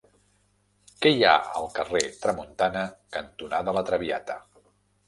[1.05, 4.43] Què hi ha al carrer Tramuntana cantonada La Traviata?